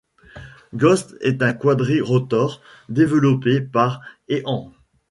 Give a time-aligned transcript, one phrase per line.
[0.75, 2.59] Ghost est un quadrirotor
[2.89, 4.71] développé par Ehang.